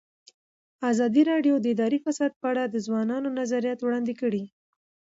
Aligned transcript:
ازادي 0.91 1.21
راډیو 1.31 1.55
د 1.59 1.65
اداري 1.73 1.99
فساد 2.05 2.31
په 2.39 2.45
اړه 2.51 2.63
د 2.67 2.75
ځوانانو 2.85 3.29
نظریات 3.39 3.79
وړاندې 3.81 4.13
کړي. 4.21 4.43